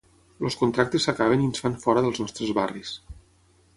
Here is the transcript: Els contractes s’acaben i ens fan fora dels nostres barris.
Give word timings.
Els 0.47 0.55
contractes 0.61 1.05
s’acaben 1.09 1.43
i 1.43 1.47
ens 1.49 1.63
fan 1.65 1.77
fora 1.85 2.05
dels 2.07 2.23
nostres 2.25 2.55
barris. 2.61 2.95